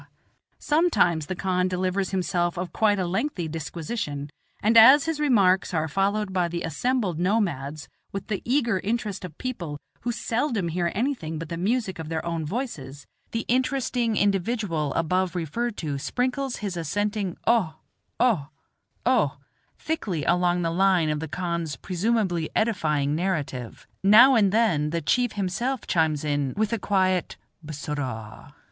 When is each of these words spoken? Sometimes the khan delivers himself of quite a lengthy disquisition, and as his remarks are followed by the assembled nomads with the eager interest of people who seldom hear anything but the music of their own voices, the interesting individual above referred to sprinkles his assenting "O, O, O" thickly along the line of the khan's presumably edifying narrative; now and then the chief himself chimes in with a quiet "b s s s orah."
Sometimes 0.57 1.27
the 1.27 1.35
khan 1.35 1.67
delivers 1.67 2.09
himself 2.09 2.57
of 2.57 2.73
quite 2.73 2.97
a 2.97 3.05
lengthy 3.05 3.47
disquisition, 3.47 4.31
and 4.59 4.75
as 4.75 5.05
his 5.05 5.19
remarks 5.19 5.75
are 5.75 5.87
followed 5.87 6.33
by 6.33 6.47
the 6.47 6.63
assembled 6.63 7.19
nomads 7.19 7.87
with 8.11 8.25
the 8.25 8.41
eager 8.43 8.79
interest 8.79 9.23
of 9.23 9.37
people 9.37 9.77
who 9.99 10.11
seldom 10.11 10.69
hear 10.69 10.91
anything 10.95 11.37
but 11.37 11.49
the 11.49 11.55
music 11.57 11.99
of 11.99 12.09
their 12.09 12.25
own 12.25 12.43
voices, 12.47 13.05
the 13.29 13.45
interesting 13.47 14.17
individual 14.17 14.91
above 14.95 15.35
referred 15.35 15.77
to 15.77 15.99
sprinkles 15.99 16.55
his 16.57 16.75
assenting 16.75 17.37
"O, 17.45 17.75
O, 18.19 18.47
O" 19.05 19.37
thickly 19.77 20.25
along 20.25 20.63
the 20.63 20.71
line 20.71 21.11
of 21.11 21.19
the 21.19 21.27
khan's 21.27 21.75
presumably 21.75 22.49
edifying 22.55 23.13
narrative; 23.13 23.85
now 24.03 24.33
and 24.33 24.51
then 24.51 24.89
the 24.89 24.99
chief 24.99 25.33
himself 25.33 25.85
chimes 25.85 26.23
in 26.23 26.55
with 26.57 26.73
a 26.73 26.79
quiet 26.79 27.37
"b 27.63 27.69
s 27.69 27.77
s 27.77 27.89
s 27.89 27.89
orah." 27.99 28.55